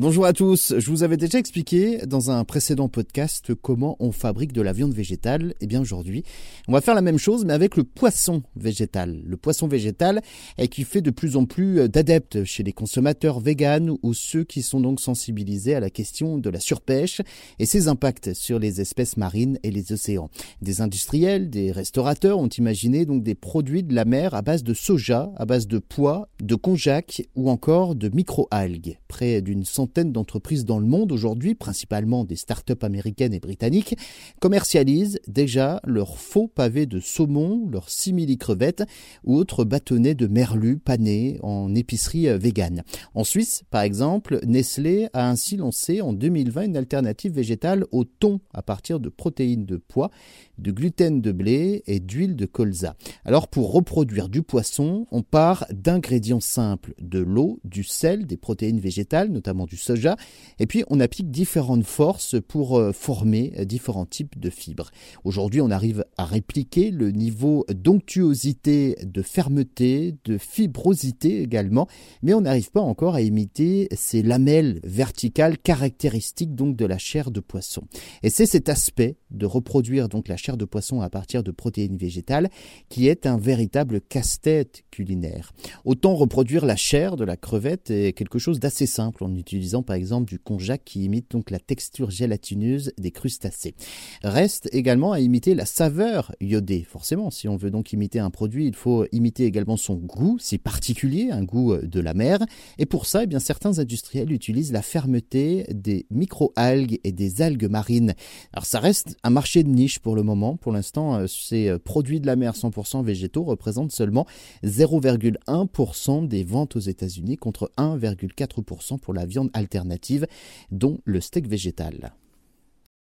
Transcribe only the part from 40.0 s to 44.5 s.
de merlu panés en épicerie végane. En Suisse, par exemple,